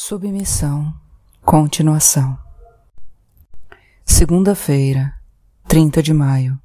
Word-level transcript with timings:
Submissão. 0.00 0.94
Continuação. 1.44 2.38
Segunda-feira, 4.06 5.12
30 5.66 6.00
de 6.00 6.14
maio. 6.14 6.56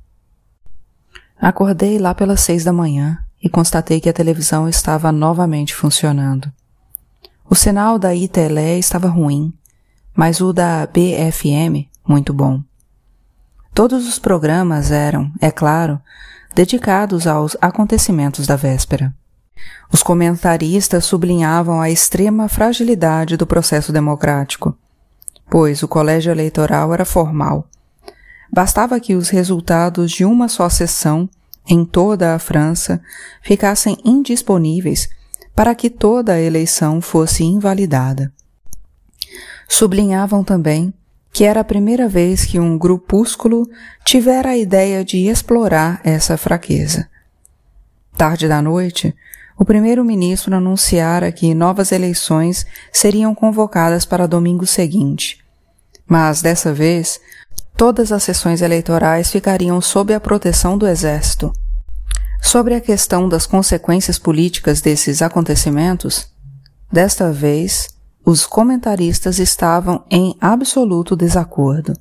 Acordei 1.41 1.97
lá 1.97 2.13
pelas 2.13 2.41
seis 2.41 2.63
da 2.63 2.71
manhã 2.71 3.17
e 3.41 3.49
constatei 3.49 3.99
que 3.99 4.07
a 4.07 4.13
televisão 4.13 4.69
estava 4.69 5.11
novamente 5.11 5.73
funcionando. 5.73 6.53
O 7.49 7.55
sinal 7.55 7.97
da 7.97 8.13
ITLE 8.13 8.77
estava 8.77 9.07
ruim, 9.07 9.51
mas 10.15 10.39
o 10.39 10.53
da 10.53 10.85
BFM 10.85 11.89
muito 12.07 12.35
bom. 12.35 12.61
Todos 13.73 14.07
os 14.07 14.19
programas 14.19 14.91
eram, 14.91 15.31
é 15.41 15.49
claro, 15.49 15.99
dedicados 16.53 17.25
aos 17.25 17.57
acontecimentos 17.59 18.45
da 18.45 18.55
véspera. 18.55 19.11
Os 19.91 20.01
comentaristas 20.01 21.05
sublinhavam 21.05 21.79
a 21.79 21.89
extrema 21.89 22.49
fragilidade 22.49 23.37
do 23.37 23.45
processo 23.45 23.91
democrático, 23.91 24.77
pois 25.49 25.83
o 25.83 25.87
colégio 25.87 26.31
eleitoral 26.31 26.93
era 26.93 27.05
formal. 27.05 27.67
Bastava 28.51 28.99
que 28.99 29.15
os 29.15 29.29
resultados 29.29 30.11
de 30.11 30.25
uma 30.25 30.47
só 30.47 30.69
sessão 30.69 31.29
em 31.67 31.85
toda 31.85 32.35
a 32.35 32.39
França 32.39 33.01
ficassem 33.41 33.97
indisponíveis 34.03 35.09
para 35.55 35.75
que 35.75 35.89
toda 35.89 36.33
a 36.33 36.41
eleição 36.41 36.99
fosse 37.01 37.43
invalidada. 37.43 38.33
Sublinhavam 39.67 40.43
também 40.43 40.93
que 41.33 41.43
era 41.43 41.61
a 41.61 41.63
primeira 41.63 42.07
vez 42.07 42.45
que 42.45 42.59
um 42.59 42.77
grupúsculo 42.77 43.67
tivera 44.05 44.49
a 44.49 44.57
ideia 44.57 45.03
de 45.03 45.27
explorar 45.27 45.99
essa 46.03 46.37
fraqueza. 46.37 47.09
Tarde 48.15 48.47
da 48.47 48.61
noite, 48.61 49.15
o 49.57 49.63
primeiro-ministro 49.63 50.55
anunciara 50.55 51.31
que 51.31 51.53
novas 51.53 51.91
eleições 51.91 52.65
seriam 52.91 53.35
convocadas 53.35 54.05
para 54.05 54.27
domingo 54.27 54.65
seguinte. 54.65 55.39
Mas, 56.07 56.41
dessa 56.41 56.73
vez, 56.73 57.19
todas 57.77 58.11
as 58.11 58.23
sessões 58.23 58.61
eleitorais 58.61 59.31
ficariam 59.31 59.79
sob 59.79 60.13
a 60.13 60.19
proteção 60.19 60.77
do 60.77 60.87
Exército. 60.87 61.53
Sobre 62.41 62.73
a 62.73 62.81
questão 62.81 63.29
das 63.29 63.45
consequências 63.45 64.19
políticas 64.19 64.81
desses 64.81 65.21
acontecimentos, 65.21 66.27
desta 66.91 67.31
vez, 67.31 67.89
os 68.25 68.45
comentaristas 68.45 69.39
estavam 69.39 70.03
em 70.09 70.35
absoluto 70.41 71.15
desacordo. 71.15 71.93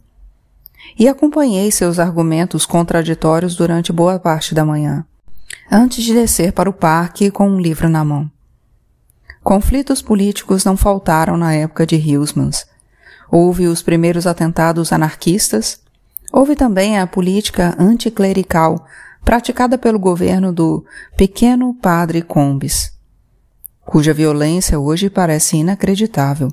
E 0.98 1.06
acompanhei 1.06 1.70
seus 1.70 1.98
argumentos 1.98 2.66
contraditórios 2.66 3.54
durante 3.54 3.92
boa 3.92 4.18
parte 4.18 4.54
da 4.54 4.64
manhã 4.64 5.06
antes 5.70 6.04
de 6.04 6.12
descer 6.14 6.52
para 6.52 6.68
o 6.68 6.72
parque 6.72 7.30
com 7.30 7.48
um 7.48 7.60
livro 7.60 7.88
na 7.88 8.04
mão. 8.04 8.30
Conflitos 9.42 10.00
políticos 10.00 10.64
não 10.64 10.76
faltaram 10.76 11.36
na 11.36 11.54
época 11.54 11.86
de 11.86 11.96
Hillsmans. 11.96 12.64
Houve 13.30 13.66
os 13.66 13.82
primeiros 13.82 14.26
atentados 14.26 14.92
anarquistas, 14.92 15.80
houve 16.32 16.54
também 16.54 16.98
a 16.98 17.06
política 17.06 17.74
anticlerical 17.78 18.86
praticada 19.24 19.78
pelo 19.78 19.98
governo 19.98 20.52
do 20.52 20.84
pequeno 21.16 21.74
padre 21.74 22.22
Combes, 22.22 22.92
cuja 23.84 24.12
violência 24.12 24.78
hoje 24.78 25.08
parece 25.08 25.56
inacreditável 25.56 26.48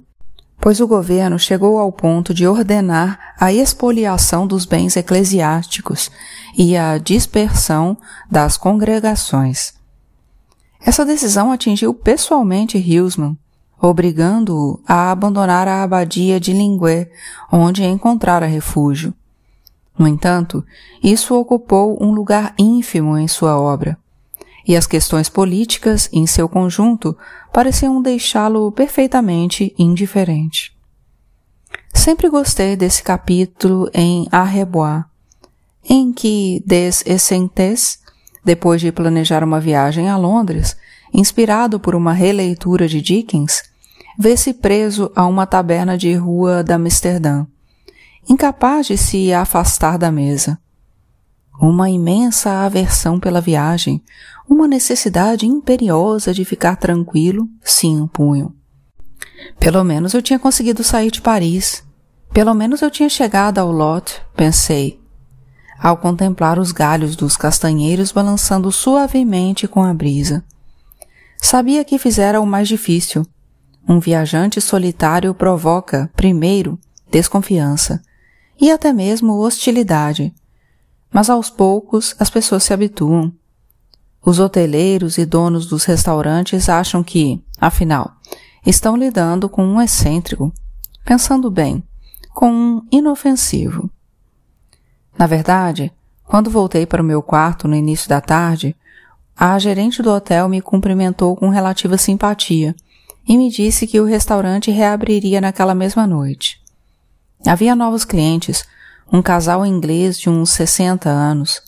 pois 0.59 0.79
o 0.79 0.87
governo 0.87 1.39
chegou 1.39 1.77
ao 1.77 1.91
ponto 1.91 2.33
de 2.33 2.45
ordenar 2.45 3.33
a 3.39 3.53
expoliação 3.53 4.45
dos 4.45 4.65
bens 4.65 4.97
eclesiásticos 4.97 6.11
e 6.57 6.75
a 6.75 6.97
dispersão 6.97 7.97
das 8.29 8.57
congregações. 8.57 9.73
Essa 10.81 11.05
decisão 11.05 11.51
atingiu 11.51 11.93
pessoalmente 11.93 12.77
Hilsman, 12.77 13.37
obrigando-o 13.81 14.79
a 14.87 15.11
abandonar 15.11 15.67
a 15.67 15.83
abadia 15.83 16.39
de 16.39 16.51
Lingué, 16.51 17.09
onde 17.51 17.83
encontrara 17.83 18.45
refúgio. 18.45 19.13
No 19.97 20.07
entanto, 20.07 20.63
isso 21.03 21.35
ocupou 21.35 22.01
um 22.01 22.11
lugar 22.11 22.53
ínfimo 22.57 23.17
em 23.17 23.27
sua 23.27 23.59
obra 23.59 23.97
e 24.69 24.77
as 24.77 24.85
questões 24.85 25.27
políticas, 25.27 26.07
em 26.13 26.27
seu 26.27 26.47
conjunto, 26.47 27.17
pareciam 27.51 27.99
deixá-lo 27.99 28.71
perfeitamente 28.71 29.73
indiferente. 29.79 30.71
Sempre 31.91 32.29
gostei 32.29 32.75
desse 32.75 33.01
capítulo 33.01 33.89
em 33.91 34.27
Arrebois, 34.31 35.03
em 35.83 36.13
que 36.13 36.61
Des 36.67 37.03
Essentes, 37.07 37.97
depois 38.45 38.79
de 38.79 38.91
planejar 38.91 39.43
uma 39.43 39.59
viagem 39.59 40.07
a 40.07 40.15
Londres, 40.15 40.77
inspirado 41.11 41.79
por 41.79 41.95
uma 41.95 42.13
releitura 42.13 42.87
de 42.87 43.01
Dickens, 43.01 43.63
vê-se 44.19 44.53
preso 44.53 45.11
a 45.15 45.25
uma 45.25 45.47
taberna 45.47 45.97
de 45.97 46.13
rua 46.13 46.63
da 46.63 46.75
Amsterdã, 46.75 47.47
incapaz 48.29 48.85
de 48.85 48.97
se 48.99 49.33
afastar 49.33 49.97
da 49.97 50.11
mesa. 50.11 50.59
Uma 51.61 51.89
imensa 51.89 52.63
aversão 52.65 53.19
pela 53.19 53.41
viagem, 53.41 54.01
uma 54.49 54.65
necessidade 54.65 55.45
imperiosa 55.45 56.33
de 56.33 56.45
ficar 56.45 56.77
tranquilo 56.77 57.49
se 57.61 57.85
impunham. 57.85 58.53
Pelo 59.59 59.83
menos 59.83 60.13
eu 60.13 60.21
tinha 60.21 60.39
conseguido 60.39 60.83
sair 60.83 61.11
de 61.11 61.21
Paris. 61.21 61.83
Pelo 62.31 62.53
menos 62.53 62.81
eu 62.81 62.89
tinha 62.89 63.09
chegado 63.09 63.57
ao 63.57 63.71
Lot, 63.71 64.21
pensei, 64.35 65.01
ao 65.77 65.97
contemplar 65.97 66.57
os 66.57 66.71
galhos 66.71 67.15
dos 67.15 67.35
castanheiros 67.35 68.11
balançando 68.11 68.71
suavemente 68.71 69.67
com 69.67 69.83
a 69.83 69.93
brisa. 69.93 70.43
Sabia 71.37 71.83
que 71.83 71.99
fizera 71.99 72.39
o 72.39 72.45
mais 72.45 72.67
difícil. 72.67 73.25
Um 73.87 73.99
viajante 73.99 74.61
solitário 74.61 75.33
provoca, 75.33 76.09
primeiro, 76.15 76.79
desconfiança 77.11 78.01
e 78.59 78.69
até 78.71 78.93
mesmo 78.93 79.39
hostilidade. 79.39 80.33
Mas 81.11 81.29
aos 81.29 81.49
poucos 81.49 82.15
as 82.19 82.29
pessoas 82.29 82.63
se 82.63 82.73
habituam. 82.73 83.33
Os 84.23 84.39
hoteleiros 84.39 85.17
e 85.17 85.25
donos 85.25 85.65
dos 85.65 85.85
restaurantes 85.85 86.69
acham 86.69 87.03
que, 87.03 87.43
afinal, 87.59 88.11
estão 88.65 88.95
lidando 88.95 89.49
com 89.49 89.65
um 89.65 89.81
excêntrico, 89.81 90.53
pensando 91.05 91.49
bem, 91.49 91.83
com 92.33 92.51
um 92.51 92.87
inofensivo. 92.91 93.89
Na 95.17 95.25
verdade, 95.25 95.91
quando 96.23 96.49
voltei 96.49 96.85
para 96.85 97.01
o 97.01 97.05
meu 97.05 97.21
quarto 97.21 97.67
no 97.67 97.75
início 97.75 98.07
da 98.07 98.21
tarde, 98.21 98.75
a 99.35 99.57
gerente 99.57 100.01
do 100.01 100.11
hotel 100.11 100.47
me 100.47 100.61
cumprimentou 100.61 101.35
com 101.35 101.49
relativa 101.49 101.97
simpatia 101.97 102.75
e 103.27 103.37
me 103.37 103.49
disse 103.49 103.87
que 103.87 103.99
o 103.99 104.05
restaurante 104.05 104.69
reabriria 104.69 105.39
naquela 105.39 105.73
mesma 105.73 106.05
noite. 106.05 106.61
Havia 107.45 107.75
novos 107.75 108.03
clientes, 108.03 108.65
um 109.11 109.21
casal 109.21 109.65
inglês 109.65 110.19
de 110.19 110.29
uns 110.29 110.51
60 110.51 111.09
anos, 111.09 111.61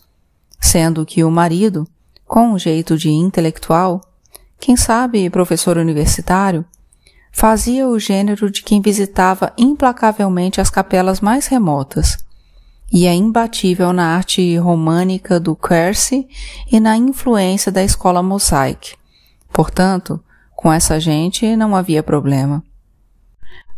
sendo 0.59 1.05
que 1.05 1.23
o 1.23 1.31
marido, 1.31 1.87
com 2.25 2.53
um 2.53 2.59
jeito 2.59 2.97
de 2.97 3.09
intelectual, 3.09 4.01
quem 4.59 4.75
sabe 4.75 5.29
professor 5.29 5.77
universitário, 5.77 6.63
fazia 7.31 7.87
o 7.87 7.97
gênero 7.97 8.51
de 8.51 8.61
quem 8.61 8.81
visitava 8.81 9.53
implacavelmente 9.57 10.61
as 10.61 10.69
capelas 10.69 11.19
mais 11.19 11.47
remotas 11.47 12.17
e 12.91 13.07
é 13.07 13.13
imbatível 13.13 13.93
na 13.93 14.15
arte 14.17 14.57
românica 14.57 15.39
do 15.39 15.55
Quercy 15.55 16.27
e 16.69 16.79
na 16.79 16.97
influência 16.97 17.71
da 17.71 17.81
escola 17.81 18.21
mosaic. 18.21 18.95
Portanto, 19.53 20.21
com 20.55 20.71
essa 20.71 20.99
gente 20.99 21.55
não 21.55 21.75
havia 21.75 22.03
problema. 22.03 22.61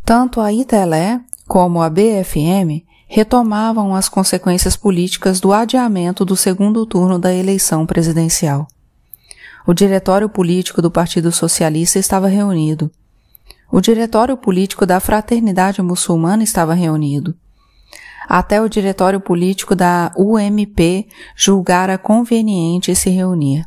Tanto 0.04 0.42
a 0.42 0.52
ITLE 0.52 1.22
como 1.48 1.82
a 1.82 1.90
BFM 1.90 2.84
retomavam 3.16 3.94
as 3.94 4.10
consequências 4.10 4.76
políticas 4.76 5.40
do 5.40 5.54
adiamento 5.54 6.26
do 6.26 6.36
segundo 6.36 6.84
turno 6.84 7.20
da 7.20 7.32
eleição 7.32 7.86
presidencial. 7.86 8.68
O 9.68 9.72
diretório 9.72 10.28
político 10.28 10.82
do 10.82 10.90
Partido 10.90 11.32
Socialista 11.32 12.00
estava 12.00 12.28
reunido. 12.28 12.90
O 13.72 13.80
diretório 13.80 14.36
político 14.36 14.84
da 14.84 15.00
Fraternidade 15.00 15.80
Muçulmana 15.80 16.42
estava 16.42 16.74
reunido. 16.74 17.36
Até 18.28 18.60
o 18.60 18.68
diretório 18.68 19.20
político 19.22 19.76
da 19.76 20.12
UMP 20.18 21.08
julgara 21.36 22.00
conveniente 22.00 22.96
se 22.96 23.12
reunir. 23.12 23.64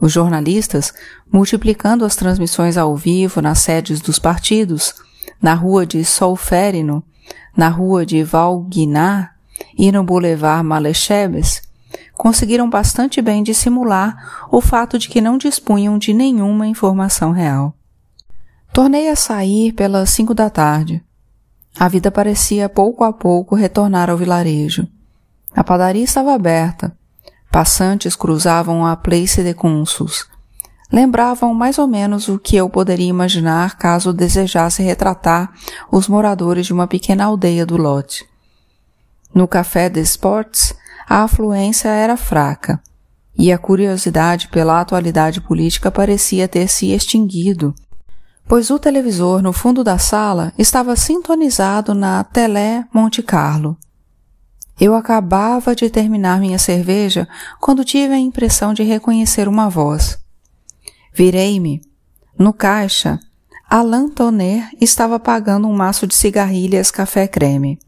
Os 0.00 0.10
jornalistas, 0.10 0.92
multiplicando 1.32 2.04
as 2.04 2.16
transmissões 2.16 2.76
ao 2.76 2.96
vivo 2.96 3.40
nas 3.40 3.60
sedes 3.60 4.00
dos 4.00 4.18
partidos, 4.18 4.92
na 5.40 5.54
rua 5.54 5.86
de 5.86 6.04
Solferino, 6.04 7.04
na 7.56 7.68
rua 7.68 8.06
de 8.06 8.22
Valguinar 8.22 9.36
e 9.76 9.90
no 9.92 10.02
Boulevard 10.02 10.66
Malechebes, 10.66 11.62
conseguiram 12.14 12.68
bastante 12.68 13.22
bem 13.22 13.42
dissimular 13.42 14.48
o 14.50 14.60
fato 14.60 14.98
de 14.98 15.08
que 15.08 15.20
não 15.20 15.38
dispunham 15.38 15.98
de 15.98 16.12
nenhuma 16.12 16.66
informação 16.66 17.32
real. 17.32 17.74
Tornei 18.72 19.08
a 19.08 19.16
sair 19.16 19.72
pelas 19.72 20.10
cinco 20.10 20.34
da 20.34 20.48
tarde. 20.48 21.02
A 21.78 21.88
vida 21.88 22.10
parecia 22.10 22.68
pouco 22.68 23.04
a 23.04 23.12
pouco 23.12 23.54
retornar 23.54 24.10
ao 24.10 24.16
vilarejo. 24.16 24.86
A 25.54 25.64
padaria 25.64 26.04
estava 26.04 26.34
aberta. 26.34 26.96
Passantes 27.50 28.14
cruzavam 28.14 28.86
a 28.86 28.96
Place 28.96 29.42
de 29.42 29.54
Consuls. 29.54 30.28
Lembravam 30.92 31.54
mais 31.54 31.78
ou 31.78 31.86
menos 31.86 32.28
o 32.28 32.38
que 32.38 32.56
eu 32.56 32.68
poderia 32.68 33.08
imaginar 33.08 33.78
caso 33.78 34.12
desejasse 34.12 34.82
retratar 34.82 35.52
os 35.90 36.08
moradores 36.08 36.66
de 36.66 36.72
uma 36.72 36.86
pequena 36.86 37.24
aldeia 37.24 37.64
do 37.64 37.76
lote. 37.76 38.24
No 39.32 39.46
Café 39.46 39.88
de 39.88 40.00
Sports, 40.00 40.74
a 41.08 41.22
afluência 41.22 41.88
era 41.88 42.16
fraca, 42.16 42.80
e 43.36 43.52
a 43.52 43.58
curiosidade 43.58 44.48
pela 44.48 44.80
atualidade 44.80 45.40
política 45.40 45.90
parecia 45.90 46.46
ter 46.46 46.68
se 46.68 46.92
extinguido, 46.92 47.74
pois 48.46 48.70
o 48.70 48.78
televisor 48.78 49.40
no 49.40 49.52
fundo 49.52 49.82
da 49.82 49.96
sala 49.96 50.52
estava 50.58 50.96
sintonizado 50.96 51.94
na 51.94 52.24
Télé 52.24 52.84
Monte 52.92 53.22
Carlo. 53.22 53.78
Eu 54.78 54.94
acabava 54.94 55.74
de 55.74 55.88
terminar 55.88 56.40
minha 56.40 56.58
cerveja 56.58 57.28
quando 57.60 57.84
tive 57.84 58.14
a 58.14 58.18
impressão 58.18 58.74
de 58.74 58.82
reconhecer 58.82 59.46
uma 59.46 59.68
voz. 59.68 60.19
Virei-me. 61.12 61.82
No 62.38 62.52
caixa, 62.52 63.18
Alain 63.68 64.08
Tonner 64.08 64.68
estava 64.80 65.18
pagando 65.18 65.68
um 65.68 65.72
maço 65.72 66.06
de 66.06 66.14
cigarrilhas 66.14 66.90
café 66.90 67.26
creme. 67.26 67.78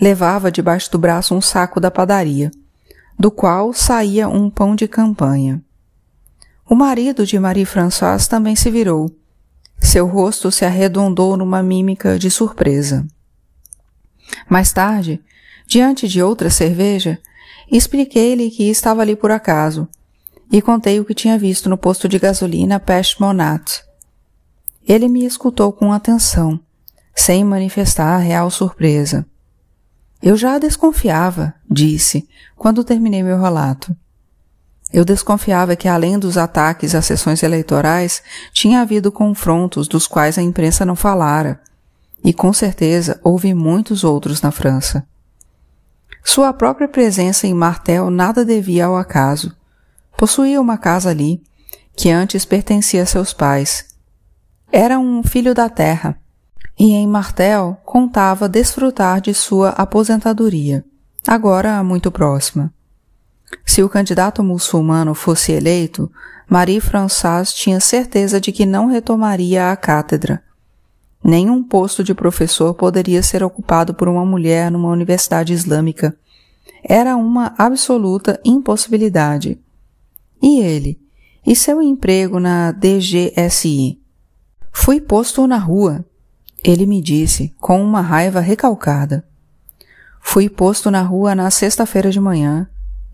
Levava 0.00 0.50
debaixo 0.50 0.90
do 0.90 0.98
braço 0.98 1.34
um 1.34 1.40
saco 1.40 1.78
da 1.78 1.90
padaria, 1.90 2.50
do 3.18 3.30
qual 3.30 3.72
saía 3.72 4.28
um 4.28 4.50
pão 4.50 4.74
de 4.74 4.88
campanha. 4.88 5.62
O 6.68 6.74
marido 6.74 7.24
de 7.24 7.38
Marie-Françoise 7.38 8.28
também 8.28 8.56
se 8.56 8.70
virou. 8.70 9.10
Seu 9.80 10.06
rosto 10.06 10.50
se 10.50 10.64
arredondou 10.64 11.36
numa 11.36 11.62
mímica 11.62 12.18
de 12.18 12.30
surpresa. 12.30 13.06
Mais 14.48 14.72
tarde, 14.72 15.20
diante 15.66 16.08
de 16.08 16.22
outra 16.22 16.50
cerveja, 16.50 17.18
expliquei-lhe 17.70 18.50
que 18.50 18.68
estava 18.68 19.02
ali 19.02 19.14
por 19.14 19.30
acaso 19.30 19.88
e 20.52 20.60
contei 20.60 21.00
o 21.00 21.04
que 21.04 21.14
tinha 21.14 21.38
visto 21.38 21.70
no 21.70 21.78
posto 21.78 22.06
de 22.06 22.18
gasolina 22.18 22.78
Peste 22.78 23.18
Monat. 23.18 23.82
Ele 24.86 25.08
me 25.08 25.24
escutou 25.24 25.72
com 25.72 25.90
atenção, 25.90 26.60
sem 27.14 27.42
manifestar 27.42 28.18
real 28.18 28.50
surpresa. 28.50 29.24
Eu 30.22 30.36
já 30.36 30.58
desconfiava, 30.58 31.54
disse, 31.68 32.28
quando 32.54 32.84
terminei 32.84 33.22
meu 33.22 33.40
relato. 33.40 33.96
Eu 34.92 35.06
desconfiava 35.06 35.74
que, 35.74 35.88
além 35.88 36.18
dos 36.18 36.36
ataques 36.36 36.94
às 36.94 37.06
sessões 37.06 37.42
eleitorais, 37.42 38.22
tinha 38.52 38.82
havido 38.82 39.10
confrontos 39.10 39.88
dos 39.88 40.06
quais 40.06 40.36
a 40.36 40.42
imprensa 40.42 40.84
não 40.84 40.94
falara, 40.94 41.60
e 42.22 42.32
com 42.32 42.52
certeza 42.52 43.18
houve 43.24 43.54
muitos 43.54 44.04
outros 44.04 44.42
na 44.42 44.50
França. 44.50 45.06
Sua 46.22 46.52
própria 46.52 46.86
presença 46.86 47.46
em 47.46 47.54
Martel 47.54 48.10
nada 48.10 48.44
devia 48.44 48.84
ao 48.84 48.96
acaso. 48.96 49.56
Possuía 50.22 50.60
uma 50.60 50.78
casa 50.78 51.10
ali, 51.10 51.42
que 51.96 52.08
antes 52.08 52.44
pertencia 52.44 53.02
a 53.02 53.06
seus 53.06 53.32
pais. 53.32 53.86
Era 54.70 54.96
um 54.96 55.20
filho 55.20 55.52
da 55.52 55.68
terra, 55.68 56.16
e 56.78 56.92
em 56.92 57.08
Martel 57.08 57.76
contava 57.84 58.48
desfrutar 58.48 59.20
de 59.20 59.34
sua 59.34 59.70
aposentadoria, 59.70 60.84
agora 61.26 61.82
muito 61.82 62.08
próxima. 62.12 62.72
Se 63.66 63.82
o 63.82 63.88
candidato 63.88 64.44
muçulmano 64.44 65.12
fosse 65.12 65.50
eleito, 65.50 66.08
Marie 66.48 66.80
Françoise 66.80 67.52
tinha 67.52 67.80
certeza 67.80 68.40
de 68.40 68.52
que 68.52 68.64
não 68.64 68.86
retomaria 68.86 69.72
a 69.72 69.76
cátedra. 69.76 70.40
Nenhum 71.24 71.64
posto 71.64 72.04
de 72.04 72.14
professor 72.14 72.74
poderia 72.74 73.24
ser 73.24 73.42
ocupado 73.42 73.92
por 73.92 74.06
uma 74.06 74.24
mulher 74.24 74.70
numa 74.70 74.88
universidade 74.88 75.52
islâmica. 75.52 76.16
Era 76.84 77.16
uma 77.16 77.52
absoluta 77.58 78.40
impossibilidade. 78.44 79.60
E 80.42 80.60
ele? 80.60 81.00
E 81.46 81.54
seu 81.54 81.80
emprego 81.80 82.40
na 82.40 82.72
DGSI? 82.72 84.00
Fui 84.72 85.00
posto 85.00 85.46
na 85.46 85.58
rua, 85.58 86.04
ele 86.64 86.86
me 86.86 87.00
disse, 87.00 87.54
com 87.60 87.82
uma 87.82 88.00
raiva 88.00 88.40
recalcada. 88.40 89.24
Fui 90.20 90.48
posto 90.48 90.90
na 90.90 91.02
rua 91.02 91.34
na 91.34 91.50
sexta-feira 91.50 92.10
de 92.10 92.20
manhã, 92.20 92.68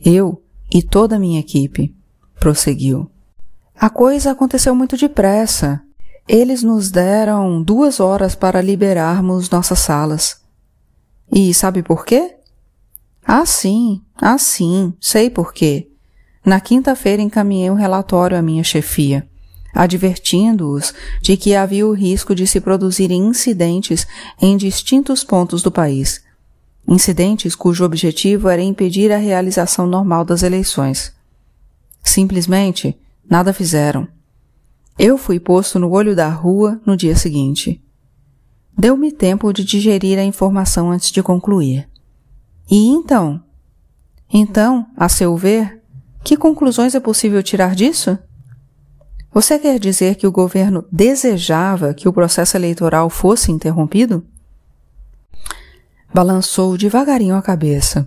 eu 0.04 0.42
e 0.72 0.82
toda 0.82 1.16
a 1.16 1.19
minha 1.19 1.40
equipe, 1.40 1.94
prosseguiu. 2.38 3.10
A 3.75 3.88
coisa 3.88 4.32
aconteceu 4.32 4.75
muito 4.75 4.96
depressa. 4.96 5.80
Eles 6.26 6.62
nos 6.62 6.90
deram 6.90 7.62
duas 7.62 8.00
horas 8.00 8.34
para 8.34 8.60
liberarmos 8.60 9.48
nossas 9.48 9.78
salas. 9.78 10.42
E 11.32 11.54
sabe 11.54 11.82
por 11.82 12.04
quê? 12.04 12.36
Ah, 13.25 13.46
sim, 13.46 14.02
ah, 14.16 14.38
sim, 14.38 14.94
sei 15.00 15.30
por 15.30 15.52
quê. 15.52 15.88
Na 16.48 16.60
quinta-feira 16.60 17.20
encaminhei 17.20 17.70
um 17.70 17.74
relatório 17.74 18.34
à 18.34 18.40
minha 18.40 18.64
chefia, 18.64 19.28
advertindo-os 19.74 20.94
de 21.20 21.36
que 21.36 21.54
havia 21.54 21.86
o 21.86 21.92
risco 21.92 22.34
de 22.34 22.46
se 22.46 22.58
produzirem 22.58 23.20
incidentes 23.20 24.06
em 24.40 24.56
distintos 24.56 25.22
pontos 25.22 25.62
do 25.62 25.70
país. 25.70 26.24
Incidentes 26.88 27.54
cujo 27.54 27.84
objetivo 27.84 28.48
era 28.48 28.62
impedir 28.62 29.12
a 29.12 29.18
realização 29.18 29.86
normal 29.86 30.24
das 30.24 30.42
eleições. 30.42 31.14
Simplesmente 32.02 32.98
nada 33.28 33.52
fizeram. 33.52 34.08
Eu 34.98 35.18
fui 35.18 35.38
posto 35.38 35.78
no 35.78 35.90
olho 35.90 36.16
da 36.16 36.30
rua 36.30 36.80
no 36.86 36.96
dia 36.96 37.14
seguinte. 37.14 37.78
Deu-me 38.74 39.12
tempo 39.12 39.52
de 39.52 39.62
digerir 39.62 40.18
a 40.18 40.24
informação 40.24 40.92
antes 40.92 41.10
de 41.10 41.22
concluir. 41.22 41.86
E 42.70 42.88
então? 42.88 43.38
Então, 44.32 44.86
a 44.96 45.10
seu 45.10 45.36
ver, 45.36 45.77
que 46.28 46.36
conclusões 46.36 46.94
é 46.94 47.00
possível 47.00 47.42
tirar 47.42 47.75
disso? 47.75 48.19
Você 49.32 49.58
quer 49.58 49.78
dizer 49.78 50.14
que 50.16 50.26
o 50.26 50.30
governo 50.30 50.84
desejava 50.92 51.94
que 51.94 52.06
o 52.06 52.12
processo 52.12 52.54
eleitoral 52.54 53.08
fosse 53.08 53.50
interrompido? 53.50 54.22
Balançou 56.12 56.76
devagarinho 56.76 57.34
a 57.34 57.40
cabeça. 57.40 58.06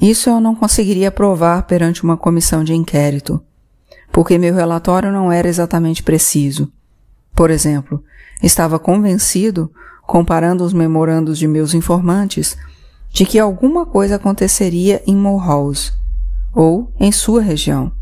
Isso 0.00 0.30
eu 0.30 0.40
não 0.40 0.54
conseguiria 0.54 1.10
provar 1.10 1.64
perante 1.64 2.04
uma 2.04 2.16
comissão 2.16 2.62
de 2.62 2.74
inquérito, 2.74 3.42
porque 4.12 4.38
meu 4.38 4.54
relatório 4.54 5.10
não 5.10 5.32
era 5.32 5.48
exatamente 5.48 6.04
preciso. 6.04 6.70
Por 7.34 7.50
exemplo, 7.50 8.04
estava 8.40 8.78
convencido, 8.78 9.68
comparando 10.02 10.62
os 10.62 10.72
memorandos 10.72 11.38
de 11.38 11.48
meus 11.48 11.74
informantes, 11.74 12.56
de 13.10 13.26
que 13.26 13.40
alguma 13.40 13.84
coisa 13.84 14.14
aconteceria 14.14 15.02
em 15.08 15.16
Mulhouse 15.16 15.90
ou 16.56 16.90
em 16.98 17.12
sua 17.12 17.42
região. 17.42 17.92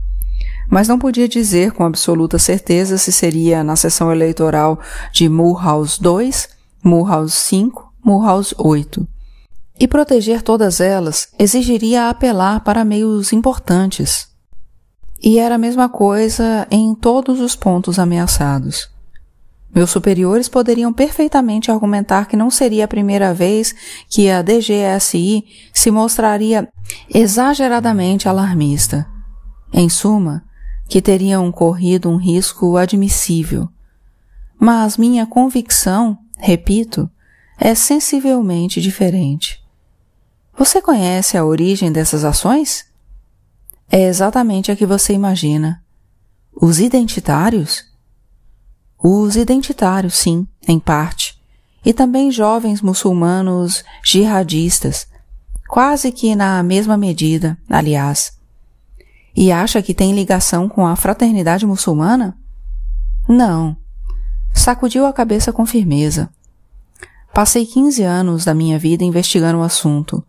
Mas 0.70 0.86
não 0.86 0.98
podia 0.98 1.28
dizer 1.28 1.72
com 1.72 1.84
absoluta 1.84 2.38
certeza 2.38 2.96
se 2.96 3.10
seria 3.10 3.64
na 3.64 3.74
sessão 3.74 4.12
eleitoral 4.12 4.78
de 5.12 5.28
Mulhouse 5.28 6.00
2, 6.00 6.48
Mulhouse 6.82 7.36
5, 7.36 7.92
Mulhouse 8.02 8.54
8. 8.56 9.06
E 9.78 9.88
proteger 9.88 10.40
todas 10.40 10.80
elas 10.80 11.28
exigiria 11.36 12.08
apelar 12.08 12.60
para 12.60 12.84
meios 12.84 13.32
importantes. 13.32 14.28
E 15.20 15.38
era 15.38 15.56
a 15.56 15.58
mesma 15.58 15.88
coisa 15.88 16.66
em 16.70 16.94
todos 16.94 17.40
os 17.40 17.56
pontos 17.56 17.98
ameaçados. 17.98 18.93
Meus 19.74 19.90
superiores 19.90 20.48
poderiam 20.48 20.92
perfeitamente 20.92 21.70
argumentar 21.70 22.26
que 22.28 22.36
não 22.36 22.48
seria 22.48 22.84
a 22.84 22.88
primeira 22.88 23.34
vez 23.34 23.74
que 24.08 24.30
a 24.30 24.40
DGSI 24.40 25.44
se 25.72 25.90
mostraria 25.90 26.68
exageradamente 27.12 28.28
alarmista. 28.28 29.04
Em 29.72 29.88
suma, 29.88 30.44
que 30.88 31.02
teriam 31.02 31.50
corrido 31.50 32.08
um 32.08 32.16
risco 32.16 32.76
admissível. 32.76 33.68
Mas 34.56 34.96
minha 34.96 35.26
convicção, 35.26 36.16
repito, 36.38 37.10
é 37.58 37.74
sensivelmente 37.74 38.80
diferente. 38.80 39.60
Você 40.56 40.80
conhece 40.80 41.36
a 41.36 41.44
origem 41.44 41.90
dessas 41.90 42.24
ações? 42.24 42.84
É 43.90 44.06
exatamente 44.06 44.70
a 44.70 44.76
que 44.76 44.86
você 44.86 45.12
imagina. 45.12 45.82
Os 46.54 46.78
identitários? 46.78 47.93
Os 49.06 49.36
identitários, 49.36 50.14
sim, 50.14 50.48
em 50.66 50.78
parte, 50.78 51.38
e 51.84 51.92
também 51.92 52.30
jovens 52.30 52.80
muçulmanos 52.80 53.84
jihadistas, 54.02 55.06
quase 55.68 56.10
que 56.10 56.34
na 56.34 56.62
mesma 56.62 56.96
medida, 56.96 57.58
aliás. 57.68 58.32
E 59.36 59.52
acha 59.52 59.82
que 59.82 59.92
tem 59.92 60.14
ligação 60.14 60.70
com 60.70 60.86
a 60.86 60.96
fraternidade 60.96 61.66
muçulmana? 61.66 62.34
Não. 63.28 63.76
Sacudiu 64.54 65.04
a 65.04 65.12
cabeça 65.12 65.52
com 65.52 65.66
firmeza. 65.66 66.30
Passei 67.34 67.66
15 67.66 68.02
anos 68.02 68.46
da 68.46 68.54
minha 68.54 68.78
vida 68.78 69.04
investigando 69.04 69.58
o 69.58 69.62
assunto. 69.62 70.24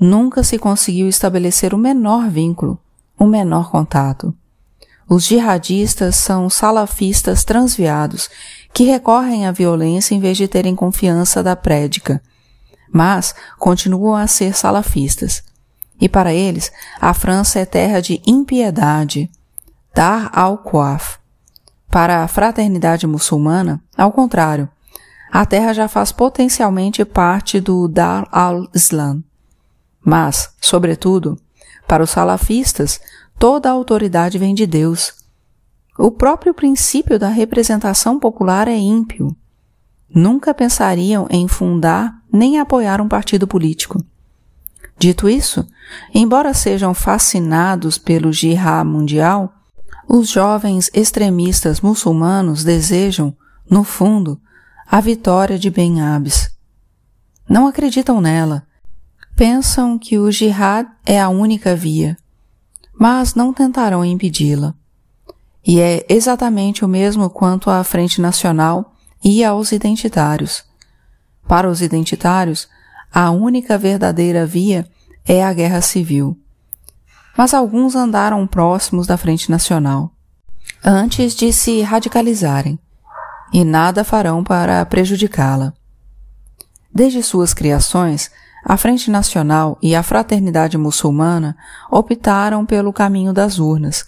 Nunca 0.00 0.42
se 0.42 0.58
conseguiu 0.58 1.10
estabelecer 1.10 1.74
o 1.74 1.78
menor 1.78 2.30
vínculo, 2.30 2.80
o 3.18 3.26
menor 3.26 3.70
contato. 3.70 4.34
Os 5.08 5.24
jihadistas 5.24 6.16
são 6.16 6.48
salafistas 6.48 7.44
transviados 7.44 8.28
que 8.72 8.84
recorrem 8.84 9.46
à 9.46 9.52
violência 9.52 10.14
em 10.14 10.20
vez 10.20 10.36
de 10.36 10.48
terem 10.48 10.74
confiança 10.74 11.42
da 11.42 11.54
prédica, 11.54 12.22
mas 12.92 13.34
continuam 13.58 14.16
a 14.16 14.26
ser 14.26 14.54
salafistas. 14.54 15.42
E 16.00 16.08
para 16.08 16.32
eles, 16.32 16.72
a 17.00 17.14
França 17.14 17.60
é 17.60 17.64
terra 17.64 18.00
de 18.00 18.20
impiedade, 18.26 19.30
dar 19.94 20.30
al-Qaf. 20.32 21.18
Para 21.88 22.24
a 22.24 22.28
fraternidade 22.28 23.06
muçulmana, 23.06 23.80
ao 23.96 24.10
contrário, 24.10 24.68
a 25.30 25.44
terra 25.44 25.72
já 25.72 25.88
faz 25.88 26.12
potencialmente 26.12 27.04
parte 27.04 27.60
do 27.60 27.88
Dar 27.88 28.28
al-Islam. 28.30 29.22
Mas, 30.04 30.50
sobretudo, 30.60 31.36
para 31.88 32.04
os 32.04 32.10
salafistas, 32.10 33.00
toda 33.38 33.68
a 33.68 33.72
autoridade 33.72 34.38
vem 34.38 34.54
de 34.54 34.66
Deus. 34.66 35.14
O 35.98 36.10
próprio 36.10 36.52
princípio 36.52 37.18
da 37.18 37.28
representação 37.28 38.18
popular 38.18 38.66
é 38.68 38.76
ímpio. 38.76 39.34
Nunca 40.12 40.52
pensariam 40.52 41.26
em 41.30 41.46
fundar 41.46 42.14
nem 42.32 42.58
apoiar 42.58 43.00
um 43.00 43.08
partido 43.08 43.46
político. 43.46 44.04
Dito 44.98 45.28
isso, 45.28 45.66
embora 46.12 46.54
sejam 46.54 46.94
fascinados 46.94 47.98
pelo 47.98 48.32
jihad 48.32 48.86
mundial, 48.86 49.52
os 50.08 50.28
jovens 50.28 50.90
extremistas 50.92 51.80
muçulmanos 51.80 52.62
desejam, 52.62 53.36
no 53.68 53.82
fundo, 53.82 54.40
a 54.86 55.00
vitória 55.00 55.58
de 55.58 55.70
Ben 55.70 56.00
Abis. 56.00 56.50
Não 57.48 57.66
acreditam 57.66 58.20
nela. 58.20 58.66
Pensam 59.34 59.98
que 59.98 60.18
o 60.18 60.30
jihad 60.30 60.88
é 61.04 61.20
a 61.20 61.28
única 61.28 61.74
via, 61.74 62.16
mas 62.98 63.34
não 63.34 63.52
tentarão 63.52 64.04
impedi-la. 64.04 64.74
E 65.66 65.80
é 65.80 66.04
exatamente 66.08 66.84
o 66.84 66.88
mesmo 66.88 67.30
quanto 67.30 67.70
à 67.70 67.82
Frente 67.82 68.20
Nacional 68.20 68.92
e 69.22 69.44
aos 69.44 69.72
identitários. 69.72 70.64
Para 71.48 71.68
os 71.68 71.82
identitários, 71.82 72.68
a 73.12 73.30
única 73.30 73.78
verdadeira 73.78 74.44
via 74.46 74.86
é 75.26 75.44
a 75.44 75.52
guerra 75.52 75.80
civil 75.80 76.38
mas 77.36 77.52
alguns 77.52 77.94
andaram 77.94 78.46
próximos 78.46 79.06
da 79.06 79.16
Frente 79.16 79.50
Nacional, 79.50 80.12
antes 80.84 81.34
de 81.34 81.52
se 81.52 81.82
radicalizarem, 81.82 82.78
e 83.52 83.64
nada 83.64 84.04
farão 84.04 84.42
para 84.42 84.84
prejudicá-la. 84.86 85.72
Desde 86.92 87.22
suas 87.22 87.52
criações, 87.52 88.30
a 88.64 88.76
Frente 88.76 89.10
Nacional 89.10 89.76
e 89.82 89.94
a 89.94 90.02
Fraternidade 90.02 90.78
Muçulmana 90.78 91.56
optaram 91.90 92.64
pelo 92.64 92.92
caminho 92.92 93.32
das 93.32 93.58
urnas. 93.58 94.06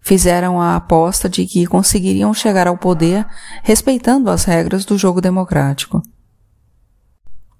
Fizeram 0.00 0.60
a 0.60 0.76
aposta 0.76 1.28
de 1.28 1.44
que 1.44 1.66
conseguiriam 1.66 2.32
chegar 2.32 2.66
ao 2.66 2.78
poder 2.78 3.26
respeitando 3.62 4.30
as 4.30 4.44
regras 4.44 4.84
do 4.84 4.96
jogo 4.96 5.20
democrático. 5.20 6.00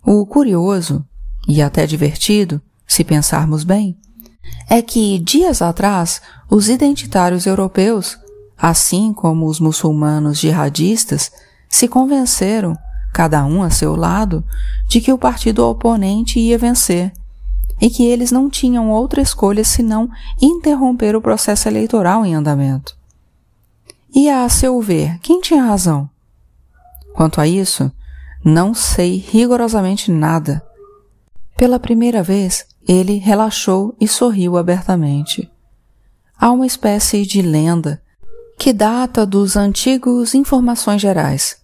O 0.04 0.24
curioso, 0.24 1.04
e 1.46 1.60
até 1.60 1.86
divertido, 1.86 2.62
se 2.86 3.04
pensarmos 3.04 3.64
bem, 3.64 3.98
é 4.68 4.80
que, 4.80 5.18
dias 5.18 5.60
atrás, 5.60 6.22
os 6.48 6.68
identitários 6.68 7.44
europeus, 7.44 8.18
assim 8.56 9.12
como 9.12 9.46
os 9.46 9.60
muçulmanos 9.60 10.38
jihadistas, 10.38 11.30
se 11.68 11.86
convenceram, 11.86 12.76
cada 13.12 13.44
um 13.44 13.62
a 13.62 13.70
seu 13.70 13.96
lado, 13.96 14.44
de 14.88 15.00
que 15.00 15.12
o 15.12 15.18
partido 15.18 15.66
oponente 15.66 16.38
ia 16.38 16.58
vencer 16.58 17.12
e 17.80 17.88
que 17.88 18.04
eles 18.04 18.30
não 18.30 18.50
tinham 18.50 18.90
outra 18.90 19.22
escolha 19.22 19.64
senão 19.64 20.08
interromper 20.40 21.16
o 21.16 21.20
processo 21.20 21.68
eleitoral 21.68 22.24
em 22.26 22.34
andamento. 22.34 22.96
E 24.14 24.28
a 24.28 24.48
seu 24.48 24.80
ver, 24.80 25.18
quem 25.20 25.40
tinha 25.40 25.62
razão? 25.62 26.08
Quanto 27.14 27.40
a 27.40 27.46
isso, 27.46 27.90
não 28.44 28.74
sei 28.74 29.16
rigorosamente 29.16 30.10
nada. 30.10 30.62
Pela 31.56 31.78
primeira 31.78 32.22
vez, 32.22 32.66
ele 32.86 33.18
relaxou 33.18 33.94
e 34.00 34.08
sorriu 34.08 34.56
abertamente. 34.56 35.50
Há 36.38 36.50
uma 36.50 36.66
espécie 36.66 37.24
de 37.26 37.42
lenda 37.42 38.02
que 38.58 38.72
data 38.72 39.24
dos 39.24 39.56
antigos 39.56 40.34
Informações 40.34 41.00
Gerais, 41.00 41.59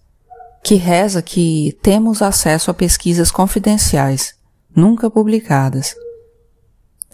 que 0.67 0.75
reza 0.75 1.21
que 1.21 1.77
temos 1.81 2.21
acesso 2.21 2.69
a 2.69 2.73
pesquisas 2.73 3.31
confidenciais, 3.31 4.35
nunca 4.75 5.09
publicadas. 5.09 5.95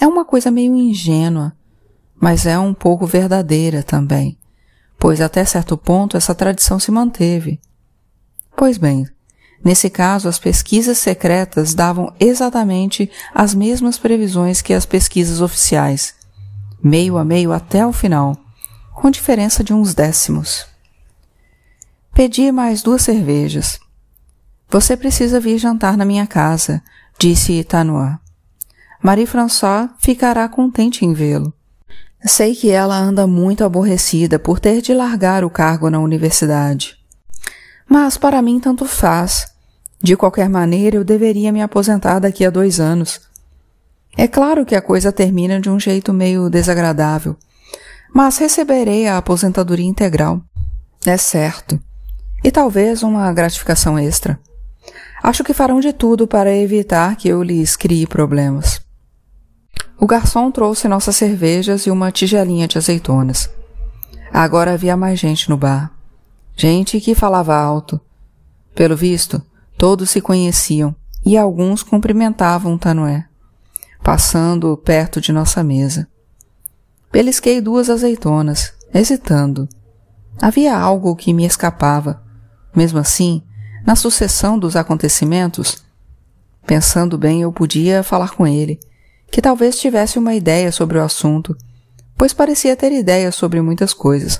É 0.01 0.07
uma 0.07 0.25
coisa 0.25 0.49
meio 0.49 0.75
ingênua, 0.75 1.55
mas 2.19 2.47
é 2.47 2.57
um 2.57 2.73
pouco 2.73 3.05
verdadeira 3.05 3.83
também, 3.83 4.39
pois 4.97 5.21
até 5.21 5.45
certo 5.45 5.77
ponto 5.77 6.17
essa 6.17 6.33
tradição 6.33 6.79
se 6.79 6.89
manteve. 6.89 7.61
Pois 8.57 8.79
bem, 8.79 9.05
Nesse 9.63 9.89
caso, 9.89 10.27
as 10.27 10.39
pesquisas 10.39 10.97
secretas 10.97 11.73
davam 11.73 12.11
exatamente 12.19 13.09
as 13.33 13.53
mesmas 13.53 13.97
previsões 13.97 14.61
que 14.61 14.73
as 14.73 14.85
pesquisas 14.85 15.39
oficiais, 15.39 16.15
meio 16.83 17.17
a 17.17 17.23
meio 17.23 17.53
até 17.53 17.85
o 17.85 17.93
final, 17.93 18.35
com 18.93 19.09
diferença 19.09 19.63
de 19.63 19.73
uns 19.73 19.93
décimos. 19.93 20.72
Pedi 22.13 22.51
mais 22.51 22.83
duas 22.83 23.01
cervejas. 23.01 23.79
Você 24.69 24.95
precisa 24.95 25.39
vir 25.39 25.57
jantar 25.57 25.97
na 25.97 26.05
minha 26.05 26.27
casa, 26.27 26.81
disse 27.17 27.63
Tanoa. 27.63 28.19
Marie-François 29.01 29.89
ficará 29.97 30.47
contente 30.47 31.03
em 31.03 31.11
vê-lo. 31.11 31.51
Sei 32.23 32.55
que 32.55 32.69
ela 32.69 32.95
anda 32.95 33.25
muito 33.25 33.63
aborrecida 33.63 34.37
por 34.37 34.59
ter 34.59 34.79
de 34.79 34.93
largar 34.93 35.43
o 35.43 35.49
cargo 35.49 35.89
na 35.89 35.99
universidade. 35.99 36.95
Mas 37.89 38.15
para 38.15 38.43
mim 38.43 38.59
tanto 38.59 38.85
faz. 38.85 39.47
De 40.01 40.15
qualquer 40.15 40.47
maneira, 40.47 40.97
eu 40.97 41.03
deveria 41.03 41.51
me 41.51 41.63
aposentar 41.63 42.19
daqui 42.19 42.45
a 42.45 42.51
dois 42.51 42.79
anos. 42.79 43.21
É 44.15 44.27
claro 44.27 44.65
que 44.65 44.75
a 44.75 44.81
coisa 44.81 45.11
termina 45.11 45.59
de 45.59 45.69
um 45.69 45.79
jeito 45.79 46.13
meio 46.13 46.47
desagradável, 46.47 47.35
mas 48.13 48.37
receberei 48.37 49.07
a 49.07 49.17
aposentadoria 49.17 49.87
integral. 49.87 50.41
É 51.05 51.17
certo. 51.17 51.79
E 52.43 52.51
talvez 52.51 53.03
uma 53.03 53.31
gratificação 53.31 53.97
extra. 53.97 54.39
Acho 55.21 55.43
que 55.43 55.53
farão 55.53 55.79
de 55.79 55.93
tudo 55.93 56.27
para 56.27 56.53
evitar 56.53 57.15
que 57.15 57.29
eu 57.29 57.41
lhes 57.41 57.75
crie 57.75 58.05
problemas. 58.05 58.81
O 59.97 60.05
garçom 60.05 60.51
trouxe 60.51 60.87
nossas 60.87 61.15
cervejas 61.15 61.85
e 61.85 61.91
uma 61.91 62.11
tigelinha 62.11 62.67
de 62.67 62.77
azeitonas. 62.77 63.49
Agora 64.33 64.73
havia 64.73 64.97
mais 64.97 65.19
gente 65.19 65.49
no 65.49 65.55
bar. 65.55 65.91
Gente 66.55 66.99
que 66.99 67.15
falava 67.15 67.55
alto. 67.55 68.01
Pelo 68.75 68.97
visto, 68.97 69.41
Todos 69.83 70.11
se 70.11 70.21
conheciam 70.21 70.95
e 71.25 71.37
alguns 71.37 71.83
cumprimentavam 71.83 72.77
Tanoé, 72.77 73.25
passando 74.01 74.77
perto 74.77 75.19
de 75.19 75.33
nossa 75.33 75.61
mesa. 75.61 76.07
Belisquei 77.11 77.59
duas 77.59 77.89
azeitonas, 77.89 78.73
hesitando. 78.93 79.67
Havia 80.41 80.77
algo 80.77 81.17
que 81.17 81.33
me 81.33 81.45
escapava. 81.45 82.22
Mesmo 82.75 82.99
assim, 82.99 83.43
na 83.85 83.95
sucessão 83.95 84.57
dos 84.57 84.75
acontecimentos, 84.75 85.83
pensando 86.65 87.17
bem, 87.17 87.41
eu 87.41 87.51
podia 87.51 88.03
falar 88.03 88.31
com 88.31 88.47
ele, 88.47 88.79
que 89.31 89.41
talvez 89.41 89.77
tivesse 89.77 90.17
uma 90.17 90.33
ideia 90.33 90.71
sobre 90.71 90.97
o 90.97 91.03
assunto, 91.03 91.55
pois 92.17 92.33
parecia 92.33 92.75
ter 92.75 92.91
ideias 92.91 93.35
sobre 93.35 93.61
muitas 93.61 93.93
coisas. 93.93 94.39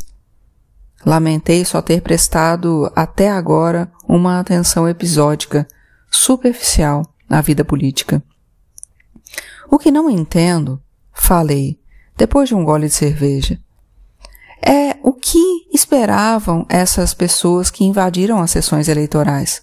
Lamentei 1.06 1.66
só 1.66 1.82
ter 1.82 2.02
prestado 2.02 2.92
até 2.96 3.30
agora 3.30 3.92
uma 4.08 4.40
atenção 4.40 4.88
episódica, 4.88 5.68
superficial 6.10 7.06
à 7.30 7.42
vida 7.42 7.66
política. 7.66 8.24
O 9.70 9.78
que 9.78 9.92
não 9.92 10.10
entendo, 10.10 10.82
falei, 11.12 11.80
depois 12.16 12.48
de 12.48 12.56
um 12.56 12.64
gole 12.64 12.88
de 12.88 12.94
cerveja, 12.94 13.60
é 14.66 14.98
o 15.04 15.14
que 15.14 15.68
esperavam 15.74 16.66
essas 16.70 17.14
pessoas 17.14 17.70
que 17.70 17.84
invadiram 17.84 18.40
as 18.40 18.52
sessões 18.52 18.88
eleitorais. 18.88 19.62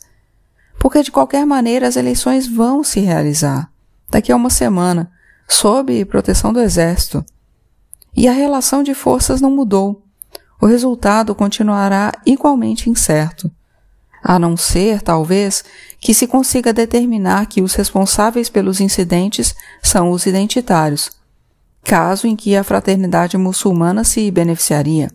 Porque 0.78 1.02
de 1.02 1.10
qualquer 1.10 1.44
maneira 1.44 1.86
as 1.86 1.96
eleições 1.96 2.46
vão 2.46 2.84
se 2.84 3.00
realizar 3.00 3.70
daqui 4.08 4.32
a 4.32 4.36
uma 4.36 4.50
semana, 4.50 5.10
sob 5.48 6.04
proteção 6.04 6.52
do 6.52 6.60
exército. 6.60 7.24
E 8.16 8.26
a 8.28 8.32
relação 8.32 8.82
de 8.82 8.94
forças 8.94 9.40
não 9.40 9.50
mudou 9.50 10.02
o 10.60 10.66
resultado 10.66 11.34
continuará 11.34 12.12
igualmente 12.26 12.90
incerto, 12.90 13.50
a 14.22 14.38
não 14.38 14.56
ser, 14.56 15.00
talvez, 15.00 15.64
que 15.98 16.12
se 16.12 16.26
consiga 16.26 16.72
determinar 16.72 17.46
que 17.46 17.62
os 17.62 17.74
responsáveis 17.74 18.50
pelos 18.50 18.78
incidentes 18.78 19.54
são 19.82 20.10
os 20.10 20.26
identitários, 20.26 21.10
caso 21.82 22.26
em 22.26 22.36
que 22.36 22.54
a 22.56 22.64
fraternidade 22.64 23.36
muçulmana 23.36 24.04
se 24.04 24.30
beneficiaria, 24.30 25.10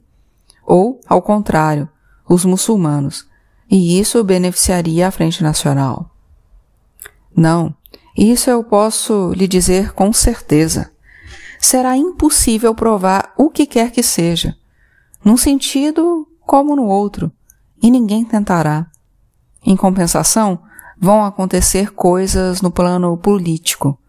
ou, 0.65 1.00
ao 1.07 1.22
contrário, 1.22 1.88
os 2.27 2.43
muçulmanos, 2.43 3.27
e 3.69 4.00
isso 4.00 4.24
beneficiaria 4.24 5.07
a 5.07 5.12
Frente 5.12 5.43
Nacional. 5.43 6.10
Não, 7.36 7.75
isso 8.17 8.50
eu 8.50 8.63
posso 8.63 9.31
lhe 9.34 9.48
dizer 9.48 9.93
com 9.93 10.12
certeza. 10.13 10.91
Será 11.60 11.98
impossível 11.98 12.74
provar 12.75 13.34
o 13.38 13.50
que 13.50 13.65
quer 13.65 13.91
que 13.91 14.03
seja 14.03 14.55
num 15.25 15.36
sentido 15.36 16.27
como 16.45 16.75
no 16.75 16.86
outro, 16.86 17.31
e 17.81 17.89
ninguém 17.89 18.24
tentará. 18.24 18.86
Em 19.65 19.75
compensação, 19.75 20.60
vão 21.00 21.25
acontecer 21.25 21.91
coisas 21.93 22.62
no 22.62 22.69
plano 22.69 23.17
político, 23.17 24.00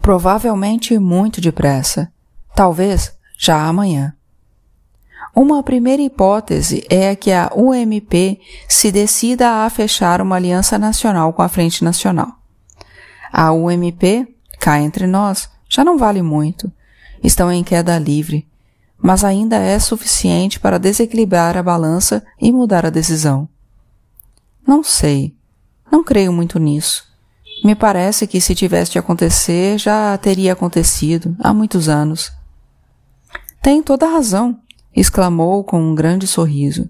provavelmente 0.00 0.98
muito 0.98 1.40
depressa, 1.40 2.12
talvez 2.54 3.12
já 3.38 3.66
amanhã. 3.66 4.14
Uma 5.34 5.62
primeira 5.62 6.02
hipótese 6.02 6.84
é 6.90 7.14
que 7.14 7.30
a 7.30 7.50
UMP 7.54 8.40
se 8.68 8.90
decida 8.90 9.64
a 9.64 9.70
fechar 9.70 10.20
uma 10.20 10.36
aliança 10.36 10.78
nacional 10.78 11.32
com 11.32 11.42
a 11.42 11.48
Frente 11.48 11.84
Nacional. 11.84 12.32
A 13.32 13.52
UMP, 13.52 14.26
cá 14.58 14.80
entre 14.80 15.06
nós, 15.06 15.48
já 15.68 15.84
não 15.84 15.96
vale 15.96 16.20
muito. 16.20 16.70
Estão 17.22 17.52
em 17.52 17.62
queda 17.62 17.98
livre, 17.98 18.48
mas 18.98 19.22
ainda 19.22 19.56
é 19.56 19.78
suficiente 19.78 20.58
para 20.58 20.78
desequilibrar 20.78 21.56
a 21.56 21.62
balança 21.62 22.24
e 22.40 22.50
mudar 22.50 22.84
a 22.84 22.90
decisão. 22.90 23.48
Não 24.66 24.82
sei. 24.82 25.36
Não 25.90 26.02
creio 26.02 26.32
muito 26.32 26.58
nisso. 26.58 27.09
Me 27.62 27.74
parece 27.74 28.26
que 28.26 28.40
se 28.40 28.54
tivesse 28.54 28.92
de 28.92 28.98
acontecer, 28.98 29.78
já 29.78 30.16
teria 30.16 30.54
acontecido 30.54 31.36
há 31.38 31.52
muitos 31.52 31.88
anos. 31.88 32.32
Tem 33.62 33.82
toda 33.82 34.06
a 34.06 34.10
razão, 34.10 34.58
exclamou 34.96 35.62
com 35.62 35.80
um 35.80 35.94
grande 35.94 36.26
sorriso. 36.26 36.88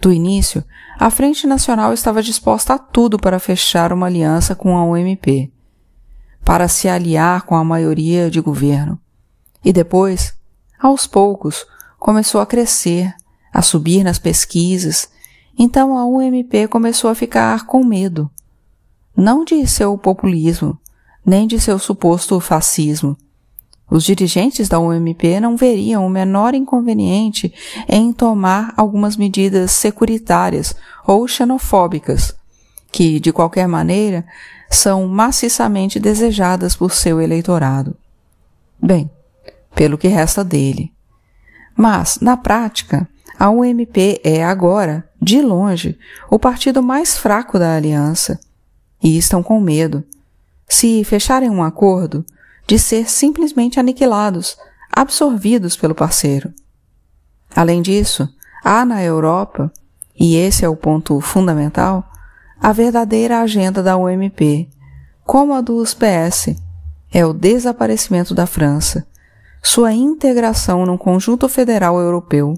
Do 0.00 0.10
início, 0.10 0.64
a 0.98 1.10
Frente 1.10 1.46
Nacional 1.46 1.92
estava 1.92 2.22
disposta 2.22 2.74
a 2.74 2.78
tudo 2.78 3.18
para 3.18 3.38
fechar 3.38 3.92
uma 3.92 4.06
aliança 4.06 4.54
com 4.54 4.78
a 4.78 4.84
UMP, 4.84 5.52
para 6.42 6.66
se 6.68 6.88
aliar 6.88 7.42
com 7.42 7.54
a 7.54 7.62
maioria 7.62 8.30
de 8.30 8.40
governo. 8.40 8.98
E 9.62 9.74
depois, 9.74 10.32
aos 10.80 11.06
poucos, 11.06 11.66
começou 11.98 12.40
a 12.40 12.46
crescer, 12.46 13.14
a 13.52 13.60
subir 13.60 14.02
nas 14.02 14.18
pesquisas, 14.18 15.10
então 15.58 15.98
a 15.98 16.06
UMP 16.06 16.66
começou 16.68 17.10
a 17.10 17.14
ficar 17.14 17.66
com 17.66 17.84
medo. 17.84 18.30
Não 19.16 19.44
de 19.44 19.66
seu 19.66 19.96
populismo, 19.98 20.78
nem 21.24 21.46
de 21.46 21.60
seu 21.60 21.78
suposto 21.78 22.38
fascismo. 22.40 23.16
Os 23.90 24.04
dirigentes 24.04 24.68
da 24.68 24.78
UMP 24.78 25.40
não 25.40 25.56
veriam 25.56 26.06
o 26.06 26.10
menor 26.10 26.54
inconveniente 26.54 27.52
em 27.88 28.12
tomar 28.12 28.72
algumas 28.76 29.16
medidas 29.16 29.72
securitárias 29.72 30.76
ou 31.04 31.26
xenofóbicas, 31.26 32.34
que, 32.92 33.18
de 33.18 33.32
qualquer 33.32 33.66
maneira, 33.66 34.24
são 34.70 35.08
maciçamente 35.08 35.98
desejadas 35.98 36.76
por 36.76 36.92
seu 36.92 37.20
eleitorado. 37.20 37.96
Bem, 38.80 39.10
pelo 39.74 39.98
que 39.98 40.06
resta 40.06 40.44
dele. 40.44 40.92
Mas, 41.76 42.18
na 42.20 42.36
prática, 42.36 43.08
a 43.38 43.50
UMP 43.50 44.20
é 44.22 44.44
agora, 44.44 45.08
de 45.20 45.42
longe, 45.42 45.98
o 46.30 46.38
partido 46.38 46.82
mais 46.82 47.18
fraco 47.18 47.58
da 47.58 47.74
aliança. 47.74 48.38
E 49.02 49.16
estão 49.16 49.42
com 49.42 49.60
medo, 49.60 50.04
se 50.68 51.02
fecharem 51.04 51.50
um 51.50 51.62
acordo, 51.62 52.24
de 52.66 52.78
ser 52.78 53.08
simplesmente 53.10 53.80
aniquilados, 53.80 54.56
absorvidos 54.92 55.76
pelo 55.76 55.94
parceiro. 55.94 56.52
Além 57.54 57.82
disso, 57.82 58.28
há 58.62 58.84
na 58.84 59.02
Europa, 59.02 59.72
e 60.18 60.36
esse 60.36 60.64
é 60.64 60.68
o 60.68 60.76
ponto 60.76 61.20
fundamental, 61.20 62.08
a 62.60 62.72
verdadeira 62.72 63.40
agenda 63.40 63.82
da 63.82 63.96
UMP, 63.96 64.68
como 65.24 65.54
a 65.54 65.60
dos 65.60 65.94
PS, 65.94 66.54
é 67.12 67.24
o 67.24 67.32
desaparecimento 67.32 68.34
da 68.34 68.46
França, 68.46 69.06
sua 69.62 69.92
integração 69.92 70.86
no 70.86 70.96
conjunto 70.96 71.48
federal 71.48 71.98
europeu. 71.98 72.54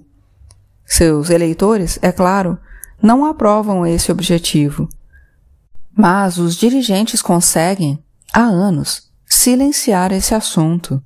Seus 0.84 1.30
eleitores, 1.30 1.98
é 2.02 2.12
claro, 2.12 2.58
não 3.00 3.24
aprovam 3.24 3.86
esse 3.86 4.12
objetivo. 4.12 4.88
Mas 5.94 6.38
os 6.38 6.56
dirigentes 6.56 7.20
conseguem, 7.20 7.98
há 8.32 8.40
anos, 8.40 9.10
silenciar 9.26 10.12
esse 10.12 10.34
assunto. 10.34 11.02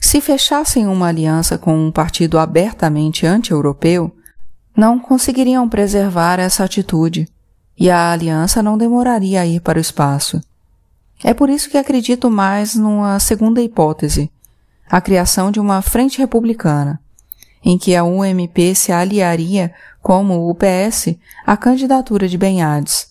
Se 0.00 0.20
fechassem 0.20 0.86
uma 0.86 1.08
aliança 1.08 1.58
com 1.58 1.76
um 1.76 1.90
partido 1.90 2.38
abertamente 2.38 3.26
anti-europeu, 3.26 4.14
não 4.76 4.98
conseguiriam 4.98 5.68
preservar 5.68 6.38
essa 6.38 6.64
atitude 6.64 7.28
e 7.76 7.90
a 7.90 8.12
aliança 8.12 8.62
não 8.62 8.78
demoraria 8.78 9.40
a 9.40 9.46
ir 9.46 9.60
para 9.60 9.78
o 9.78 9.80
espaço. 9.80 10.40
É 11.22 11.34
por 11.34 11.50
isso 11.50 11.68
que 11.68 11.76
acredito 11.76 12.30
mais 12.30 12.76
numa 12.76 13.18
segunda 13.18 13.60
hipótese, 13.60 14.30
a 14.88 15.00
criação 15.00 15.50
de 15.50 15.58
uma 15.58 15.82
frente 15.82 16.18
republicana, 16.18 17.00
em 17.62 17.76
que 17.76 17.94
a 17.96 18.04
UMP 18.04 18.74
se 18.74 18.92
aliaria, 18.92 19.72
como 20.00 20.48
o 20.48 20.54
PS, 20.54 21.16
à 21.44 21.56
candidatura 21.56 22.28
de 22.28 22.38
Benhades, 22.38 23.07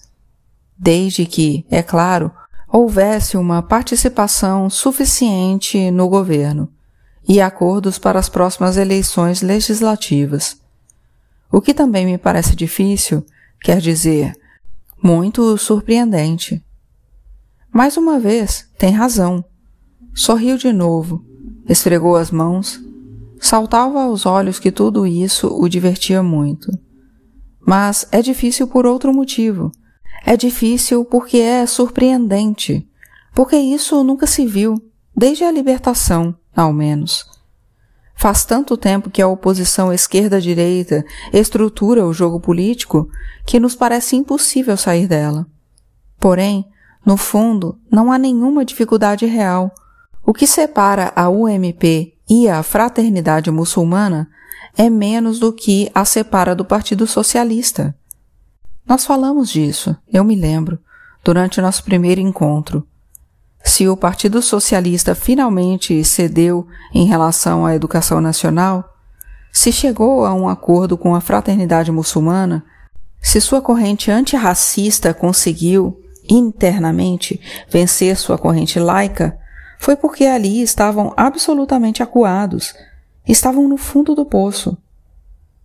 desde 0.77 1.25
que, 1.25 1.65
é 1.69 1.81
claro, 1.81 2.31
houvesse 2.67 3.37
uma 3.37 3.61
participação 3.61 4.69
suficiente 4.69 5.89
no 5.91 6.09
governo 6.09 6.69
e 7.27 7.41
acordos 7.41 7.97
para 7.97 8.19
as 8.19 8.29
próximas 8.29 8.77
eleições 8.77 9.41
legislativas. 9.41 10.61
O 11.51 11.61
que 11.61 11.73
também 11.73 12.05
me 12.05 12.17
parece 12.17 12.55
difícil, 12.55 13.25
quer 13.61 13.79
dizer, 13.79 14.33
muito 15.01 15.57
surpreendente. 15.57 16.63
Mais 17.71 17.97
uma 17.97 18.19
vez, 18.19 18.67
tem 18.77 18.91
razão. 18.91 19.43
Sorriu 20.13 20.57
de 20.57 20.73
novo 20.73 21.27
esfregou 21.67 22.15
as 22.15 22.31
mãos. 22.31 22.79
Saltava 23.39 24.01
aos 24.01 24.25
olhos 24.25 24.59
que 24.59 24.71
tudo 24.71 25.05
isso 25.05 25.47
o 25.47 25.67
divertia 25.67 26.23
muito. 26.23 26.71
Mas 27.65 28.07
é 28.11 28.21
difícil 28.21 28.67
por 28.67 28.85
outro 28.85 29.13
motivo. 29.13 29.71
É 30.27 30.35
difícil 30.35 31.05
porque 31.05 31.37
é 31.37 31.65
surpreendente, 31.65 32.85
porque 33.33 33.55
isso 33.55 34.03
nunca 34.03 34.27
se 34.27 34.45
viu, 34.45 34.75
desde 35.15 35.45
a 35.45 35.51
libertação, 35.51 36.35
ao 36.53 36.73
menos. 36.73 37.25
Faz 38.13 38.43
tanto 38.43 38.75
tempo 38.75 39.09
que 39.09 39.21
a 39.21 39.27
oposição 39.29 39.93
esquerda-direita 39.93 41.05
estrutura 41.31 42.05
o 42.05 42.11
jogo 42.11 42.41
político 42.41 43.07
que 43.45 43.57
nos 43.57 43.73
parece 43.73 44.17
impossível 44.17 44.75
sair 44.75 45.07
dela. 45.07 45.47
Porém, 46.19 46.67
no 47.05 47.15
fundo, 47.15 47.79
não 47.89 48.11
há 48.11 48.17
nenhuma 48.17 48.65
dificuldade 48.65 49.25
real 49.25 49.71
o 50.25 50.33
que 50.33 50.45
separa 50.45 51.13
a 51.15 51.29
UMP 51.29 52.13
e 52.29 52.49
a 52.49 52.61
Fraternidade 52.63 53.49
Muçulmana 53.49 54.29
é 54.77 54.89
menos 54.89 55.39
do 55.39 55.53
que 55.53 55.89
a 55.95 56.03
separa 56.03 56.53
do 56.53 56.65
Partido 56.65 57.07
Socialista. 57.07 57.95
Nós 58.87 59.05
falamos 59.05 59.49
disso, 59.49 59.97
eu 60.11 60.23
me 60.23 60.33
lembro, 60.33 60.79
durante 61.21 61.59
nosso 61.59 61.83
primeiro 61.83 62.21
encontro. 62.21 62.87
Se 63.61 63.85
o 63.85 63.97
Partido 63.97 64.41
Socialista 64.41 65.13
finalmente 65.13 66.01
cedeu 66.05 66.65
em 66.93 67.05
relação 67.05 67.65
à 67.65 67.75
educação 67.75 68.21
nacional, 68.21 68.95
se 69.51 69.73
chegou 69.73 70.25
a 70.25 70.33
um 70.33 70.47
acordo 70.47 70.97
com 70.97 71.13
a 71.13 71.19
Fraternidade 71.19 71.91
Muçulmana, 71.91 72.63
se 73.21 73.41
sua 73.41 73.61
corrente 73.61 74.09
antirracista 74.09 75.13
conseguiu, 75.13 76.01
internamente, 76.29 77.41
vencer 77.69 78.15
sua 78.15 78.37
corrente 78.37 78.79
laica, 78.79 79.37
foi 79.79 79.97
porque 79.97 80.23
ali 80.23 80.61
estavam 80.61 81.13
absolutamente 81.17 82.01
acuados, 82.01 82.73
estavam 83.27 83.67
no 83.67 83.75
fundo 83.75 84.15
do 84.15 84.25
poço. 84.25 84.77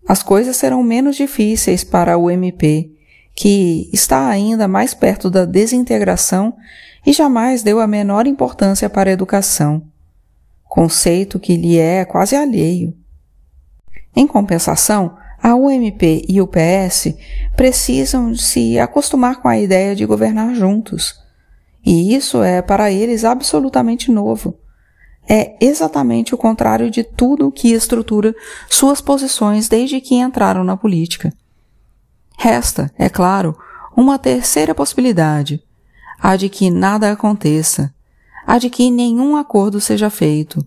As 0.08 0.24
coisas 0.24 0.56
serão 0.56 0.82
menos 0.82 1.14
difíceis 1.14 1.84
para 1.84 2.18
o 2.18 2.28
MP, 2.28 2.90
que 3.34 3.88
está 3.92 4.28
ainda 4.28 4.68
mais 4.68 4.94
perto 4.94 5.30
da 5.30 5.44
desintegração 5.44 6.54
e 7.04 7.12
jamais 7.12 7.62
deu 7.62 7.80
a 7.80 7.86
menor 7.86 8.26
importância 8.26 8.88
para 8.88 9.10
a 9.10 9.12
educação, 9.12 9.82
conceito 10.64 11.40
que 11.40 11.56
lhe 11.56 11.78
é 11.78 12.04
quase 12.04 12.36
alheio. 12.36 12.94
Em 14.14 14.26
compensação, 14.26 15.16
a 15.42 15.54
UMP 15.54 16.24
e 16.28 16.40
o 16.40 16.46
PS 16.46 17.14
precisam 17.56 18.34
se 18.34 18.78
acostumar 18.78 19.40
com 19.40 19.48
a 19.48 19.58
ideia 19.58 19.96
de 19.96 20.06
governar 20.06 20.54
juntos 20.54 21.22
e 21.84 22.14
isso 22.14 22.42
é 22.42 22.62
para 22.62 22.90
eles 22.90 23.24
absolutamente 23.24 24.10
novo. 24.10 24.56
É 25.28 25.56
exatamente 25.60 26.34
o 26.34 26.38
contrário 26.38 26.90
de 26.90 27.02
tudo 27.02 27.50
que 27.50 27.72
estrutura 27.72 28.34
suas 28.68 29.00
posições 29.00 29.68
desde 29.68 30.00
que 30.00 30.16
entraram 30.16 30.64
na 30.64 30.76
política. 30.76 31.32
Resta, 32.36 32.92
é 32.98 33.08
claro, 33.08 33.56
uma 33.96 34.18
terceira 34.18 34.74
possibilidade, 34.74 35.62
a 36.18 36.36
de 36.36 36.48
que 36.48 36.70
nada 36.70 37.12
aconteça, 37.12 37.94
a 38.46 38.58
de 38.58 38.70
que 38.70 38.90
nenhum 38.90 39.36
acordo 39.36 39.80
seja 39.80 40.10
feito, 40.10 40.64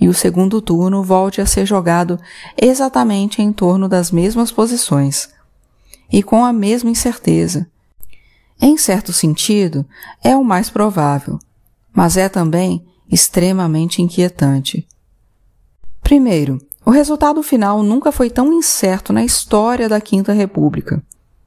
e 0.00 0.08
o 0.08 0.14
segundo 0.14 0.60
turno 0.60 1.02
volte 1.02 1.40
a 1.40 1.46
ser 1.46 1.66
jogado 1.66 2.18
exatamente 2.60 3.42
em 3.42 3.52
torno 3.52 3.88
das 3.88 4.10
mesmas 4.10 4.52
posições, 4.52 5.28
e 6.10 6.22
com 6.22 6.44
a 6.44 6.52
mesma 6.52 6.90
incerteza, 6.90 7.68
em 8.60 8.76
certo 8.76 9.12
sentido, 9.12 9.86
é 10.22 10.36
o 10.36 10.44
mais 10.44 10.68
provável, 10.68 11.38
mas 11.92 12.16
é 12.16 12.28
também 12.28 12.84
extremamente 13.10 14.02
inquietante. 14.02 14.86
Primeiro, 16.02 16.60
o 16.88 16.90
resultado 16.90 17.42
final 17.42 17.82
nunca 17.82 18.10
foi 18.10 18.30
tão 18.30 18.50
incerto 18.50 19.12
na 19.12 19.22
história 19.22 19.90
da 19.90 20.00
Quinta 20.00 20.32
República. 20.32 21.02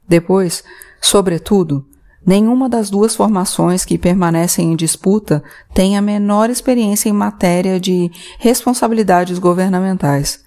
Depois, 0.08 0.64
sobretudo, 1.02 1.84
nenhuma 2.24 2.70
das 2.70 2.92
duas 2.92 3.16
formações 3.16 3.84
que 3.84 3.98
permanecem 3.98 4.72
em 4.72 4.76
disputa 4.76 5.44
tem 5.74 5.98
a 5.98 6.02
menor 6.02 6.52
experiência 6.52 7.10
em 7.10 7.12
matéria 7.12 7.80
de 7.80 8.12
responsabilidades 8.38 9.40
governamentais. 9.40 10.46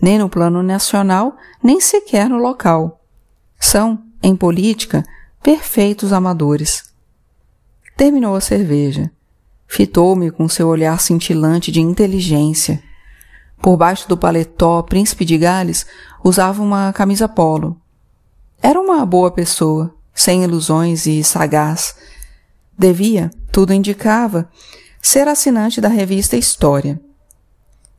nem 0.00 0.16
no 0.16 0.28
plano 0.28 0.62
nacional, 0.62 1.36
nem 1.60 1.80
sequer 1.80 2.28
no 2.28 2.36
local. 2.36 3.00
São, 3.58 3.98
em 4.22 4.36
política, 4.36 5.02
perfeitos 5.42 6.12
amadores. 6.12 6.84
Terminou 7.96 8.36
a 8.36 8.40
cerveja. 8.40 9.10
Fitou-me 9.66 10.30
com 10.30 10.48
seu 10.48 10.68
olhar 10.68 11.00
cintilante 11.00 11.72
de 11.72 11.80
inteligência. 11.80 12.80
Por 13.60 13.76
baixo 13.76 14.08
do 14.08 14.16
paletó 14.16 14.82
Príncipe 14.82 15.24
de 15.24 15.36
Gales 15.36 15.86
usava 16.24 16.62
uma 16.62 16.92
camisa 16.92 17.28
polo. 17.28 17.80
Era 18.62 18.80
uma 18.80 19.04
boa 19.04 19.30
pessoa, 19.30 19.94
sem 20.14 20.42
ilusões 20.42 21.06
e 21.06 21.22
sagaz. 21.22 21.94
Devia, 22.76 23.30
tudo 23.52 23.74
indicava, 23.74 24.48
ser 25.00 25.28
assinante 25.28 25.80
da 25.80 25.88
revista 25.88 26.36
História. 26.36 27.00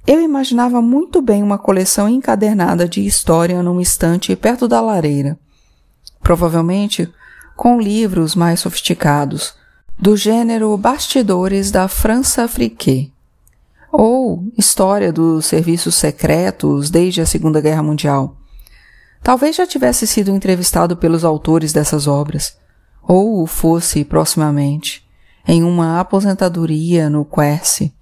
Eu 0.05 0.19
imaginava 0.19 0.81
muito 0.81 1.21
bem 1.21 1.43
uma 1.43 1.59
coleção 1.59 2.09
encadernada 2.09 2.87
de 2.87 3.05
história 3.05 3.61
num 3.61 3.79
estante 3.79 4.35
perto 4.35 4.67
da 4.67 4.81
lareira. 4.81 5.37
Provavelmente 6.21 7.11
com 7.55 7.79
livros 7.79 8.33
mais 8.33 8.59
sofisticados, 8.59 9.53
do 9.99 10.17
gênero 10.17 10.75
Bastidores 10.77 11.69
da 11.69 11.87
França 11.87 12.43
Afrique, 12.43 13.10
ou 13.91 14.47
História 14.57 15.11
dos 15.11 15.45
Serviços 15.45 15.95
Secretos 15.95 16.89
desde 16.89 17.21
a 17.21 17.25
Segunda 17.25 17.59
Guerra 17.59 17.83
Mundial. 17.83 18.37
Talvez 19.21 19.55
já 19.55 19.67
tivesse 19.67 20.07
sido 20.07 20.31
entrevistado 20.31 20.95
pelos 20.95 21.23
autores 21.23 21.73
dessas 21.73 22.07
obras, 22.07 22.57
ou 23.03 23.43
o 23.43 23.47
fosse 23.47 24.03
proximamente, 24.03 25.05
em 25.47 25.63
uma 25.63 25.99
aposentadoria 25.99 27.09
no 27.09 27.25
Quercy. 27.25 27.93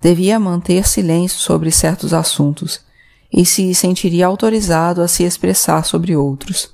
Devia 0.00 0.38
manter 0.38 0.86
silêncio 0.86 1.38
sobre 1.40 1.70
certos 1.70 2.14
assuntos 2.14 2.80
e 3.32 3.44
se 3.44 3.74
sentiria 3.74 4.26
autorizado 4.26 5.02
a 5.02 5.08
se 5.08 5.24
expressar 5.24 5.84
sobre 5.84 6.16
outros. 6.16 6.72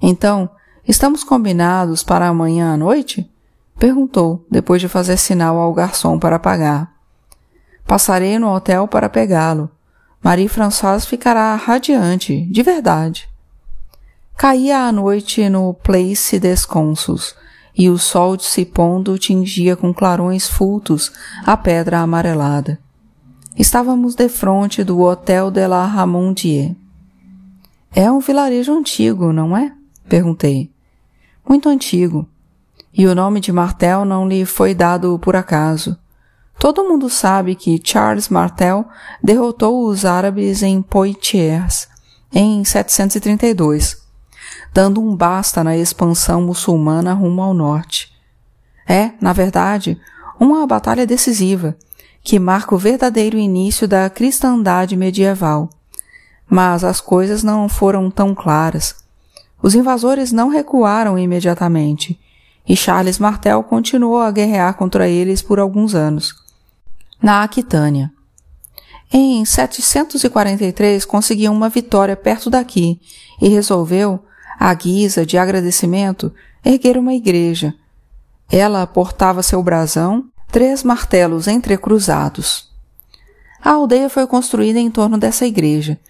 Então, 0.00 0.48
estamos 0.86 1.24
combinados 1.24 2.02
para 2.02 2.28
amanhã 2.28 2.72
à 2.72 2.76
noite? 2.76 3.28
Perguntou, 3.78 4.46
depois 4.50 4.80
de 4.80 4.88
fazer 4.88 5.16
sinal 5.16 5.58
ao 5.58 5.74
garçom 5.74 6.18
para 6.18 6.38
pagar. 6.38 6.92
Passarei 7.86 8.38
no 8.38 8.52
hotel 8.52 8.88
para 8.88 9.08
pegá-lo. 9.08 9.70
Marie-Françoise 10.22 11.06
ficará 11.06 11.54
radiante, 11.56 12.46
de 12.46 12.62
verdade. 12.62 13.28
Caía 14.36 14.86
a 14.86 14.92
noite 14.92 15.48
no 15.48 15.74
Place 15.74 16.38
des 16.38 16.64
Consuls, 16.64 17.34
e 17.76 17.88
o 17.88 17.98
sol 17.98 18.38
se 18.38 18.64
pondo 18.64 19.18
tingia 19.18 19.76
com 19.76 19.92
clarões 19.92 20.48
fultos 20.48 21.12
a 21.44 21.56
pedra 21.56 22.00
amarelada. 22.00 22.78
Estávamos 23.56 24.14
defronte 24.14 24.82
do 24.82 25.00
Hotel 25.00 25.50
de 25.50 25.66
la 25.66 25.84
Ramondier. 25.86 26.74
É 27.94 28.10
um 28.10 28.20
vilarejo 28.20 28.72
antigo, 28.72 29.32
não 29.32 29.56
é? 29.56 29.72
Perguntei. 30.08 30.70
Muito 31.46 31.68
antigo. 31.68 32.26
E 32.94 33.06
o 33.06 33.14
nome 33.14 33.40
de 33.40 33.52
Martel 33.52 34.04
não 34.04 34.26
lhe 34.26 34.44
foi 34.44 34.74
dado 34.74 35.18
por 35.18 35.36
acaso. 35.36 35.98
Todo 36.62 36.84
mundo 36.84 37.10
sabe 37.10 37.56
que 37.56 37.80
Charles 37.82 38.28
Martel 38.28 38.86
derrotou 39.20 39.84
os 39.84 40.04
árabes 40.04 40.62
em 40.62 40.80
Poitiers 40.80 41.88
em 42.32 42.64
732, 42.64 44.00
dando 44.72 45.00
um 45.00 45.16
basta 45.16 45.64
na 45.64 45.76
expansão 45.76 46.40
muçulmana 46.40 47.14
rumo 47.14 47.42
ao 47.42 47.52
norte. 47.52 48.12
É, 48.86 49.10
na 49.20 49.32
verdade, 49.32 50.00
uma 50.38 50.64
batalha 50.64 51.04
decisiva, 51.04 51.76
que 52.22 52.38
marca 52.38 52.76
o 52.76 52.78
verdadeiro 52.78 53.36
início 53.36 53.88
da 53.88 54.08
cristandade 54.08 54.96
medieval. 54.96 55.68
Mas 56.48 56.84
as 56.84 57.00
coisas 57.00 57.42
não 57.42 57.68
foram 57.68 58.08
tão 58.08 58.36
claras. 58.36 58.94
Os 59.60 59.74
invasores 59.74 60.30
não 60.30 60.48
recuaram 60.48 61.18
imediatamente, 61.18 62.20
e 62.64 62.76
Charles 62.76 63.18
Martel 63.18 63.64
continuou 63.64 64.20
a 64.20 64.30
guerrear 64.30 64.74
contra 64.74 65.08
eles 65.08 65.42
por 65.42 65.58
alguns 65.58 65.96
anos. 65.96 66.40
Na 67.22 67.44
Aquitânia. 67.44 68.12
Em 69.12 69.44
743 69.44 71.04
conseguiu 71.04 71.52
uma 71.52 71.68
vitória 71.68 72.16
perto 72.16 72.50
daqui 72.50 73.00
e 73.40 73.48
resolveu, 73.48 74.24
à 74.58 74.74
guisa 74.74 75.24
de 75.24 75.38
agradecimento, 75.38 76.34
erguer 76.64 76.98
uma 76.98 77.14
igreja. 77.14 77.74
Ela 78.50 78.84
portava 78.88 79.40
seu 79.40 79.62
brasão, 79.62 80.24
três 80.50 80.82
martelos 80.82 81.46
entrecruzados. 81.46 82.68
A 83.62 83.70
aldeia 83.70 84.10
foi 84.10 84.26
construída 84.26 84.80
em 84.80 84.90
torno 84.90 85.16
dessa 85.16 85.46
igreja, 85.46 86.00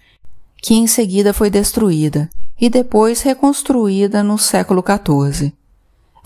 que 0.57 0.73
em 0.73 0.87
seguida 0.87 1.31
foi 1.31 1.51
destruída, 1.51 2.27
e 2.59 2.71
depois 2.71 3.21
reconstruída 3.21 4.23
no 4.23 4.39
século 4.39 4.83
XIV. 4.83 5.53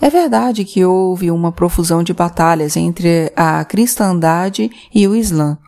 É 0.00 0.08
verdade 0.08 0.64
que 0.64 0.84
houve 0.84 1.30
uma 1.30 1.50
profusão 1.50 2.02
de 2.02 2.14
batalhas 2.14 2.76
entre 2.76 3.32
a 3.34 3.64
cristandade 3.64 4.70
e 4.94 5.08
o 5.08 5.16
Islã. 5.16 5.58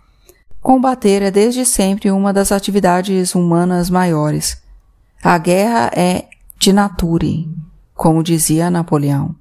Combater 0.63 1.23
é 1.23 1.31
desde 1.31 1.65
sempre 1.67 2.11
uma 2.11 2.33
das 2.33 2.53
atividades 2.53 3.35
humanas 3.35 3.91
maiores. 3.91 4.63
A 5.23 5.37
guerra 5.37 5.91
é 5.95 6.29
de 6.59 6.73
nature, 6.73 7.49
como 7.95 8.23
dizia 8.23 8.71
Napoleão. 8.71 9.35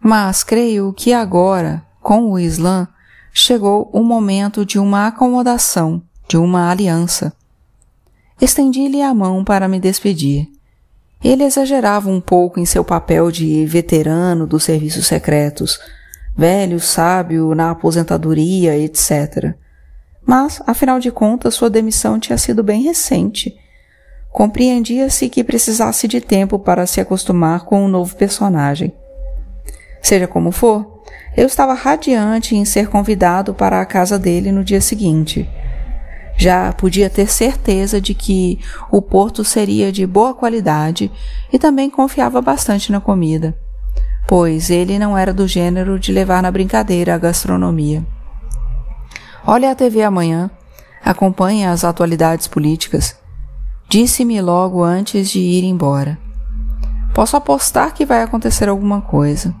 Mas 0.00 0.44
creio 0.44 0.92
que 0.92 1.12
agora, 1.12 1.84
com 2.00 2.30
o 2.30 2.38
Islã, 2.38 2.86
chegou 3.32 3.90
o 3.92 4.04
momento 4.04 4.64
de 4.64 4.78
uma 4.78 5.08
acomodação, 5.08 6.02
de 6.28 6.36
uma 6.36 6.70
aliança. 6.70 7.32
Estendi-lhe 8.40 9.02
a 9.02 9.14
mão 9.14 9.42
para 9.44 9.68
me 9.68 9.80
despedir. 9.80 10.48
Ele 11.22 11.44
exagerava 11.44 12.10
um 12.10 12.20
pouco 12.20 12.58
em 12.58 12.66
seu 12.66 12.82
papel 12.82 13.30
de 13.30 13.64
veterano 13.64 14.46
dos 14.46 14.64
serviços 14.64 15.06
secretos, 15.06 15.78
velho, 16.36 16.80
sábio 16.80 17.54
na 17.54 17.70
aposentadoria, 17.70 18.76
etc. 18.76 19.54
Mas, 20.26 20.60
afinal 20.66 20.98
de 20.98 21.12
contas, 21.12 21.54
sua 21.54 21.70
demissão 21.70 22.18
tinha 22.18 22.36
sido 22.36 22.62
bem 22.62 22.82
recente. 22.82 23.54
Compreendia-se 24.30 25.28
que 25.28 25.44
precisasse 25.44 26.08
de 26.08 26.20
tempo 26.20 26.58
para 26.58 26.86
se 26.86 27.00
acostumar 27.00 27.64
com 27.64 27.82
o 27.82 27.84
um 27.84 27.88
novo 27.88 28.16
personagem. 28.16 28.92
Seja 30.00 30.26
como 30.26 30.50
for, 30.50 31.04
eu 31.36 31.46
estava 31.46 31.74
radiante 31.74 32.56
em 32.56 32.64
ser 32.64 32.88
convidado 32.88 33.54
para 33.54 33.80
a 33.80 33.86
casa 33.86 34.18
dele 34.18 34.50
no 34.50 34.64
dia 34.64 34.80
seguinte 34.80 35.48
já 36.36 36.72
podia 36.72 37.08
ter 37.08 37.28
certeza 37.28 38.00
de 38.00 38.14
que 38.14 38.58
o 38.90 39.00
porto 39.00 39.44
seria 39.44 39.92
de 39.92 40.06
boa 40.06 40.34
qualidade 40.34 41.10
e 41.52 41.58
também 41.58 41.88
confiava 41.88 42.40
bastante 42.40 42.90
na 42.90 43.00
comida, 43.00 43.56
pois 44.26 44.70
ele 44.70 44.98
não 44.98 45.16
era 45.16 45.32
do 45.32 45.46
gênero 45.46 45.98
de 45.98 46.12
levar 46.12 46.42
na 46.42 46.50
brincadeira 46.50 47.14
a 47.14 47.18
gastronomia. 47.18 48.04
Olhe 49.46 49.66
a 49.66 49.74
TV 49.74 50.02
amanhã, 50.02 50.50
acompanhe 51.04 51.64
as 51.64 51.84
atualidades 51.84 52.46
políticas. 52.46 53.16
Disse-me 53.88 54.40
logo 54.40 54.82
antes 54.82 55.30
de 55.30 55.40
ir 55.40 55.64
embora. 55.64 56.18
Posso 57.14 57.36
apostar 57.36 57.92
que 57.92 58.06
vai 58.06 58.22
acontecer 58.22 58.68
alguma 58.68 59.02
coisa. 59.02 59.54